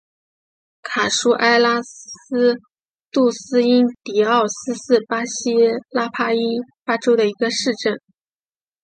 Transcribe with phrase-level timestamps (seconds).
[0.81, 1.79] 卡舒埃拉
[3.11, 5.53] 杜斯因迪奥斯是巴西
[6.11, 6.39] 帕拉伊
[6.83, 8.01] 巴州的一个市镇。